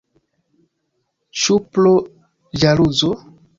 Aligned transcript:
Ĉu 1.43 1.59
pro 1.77 1.93
ĵaluzo? 2.65 3.15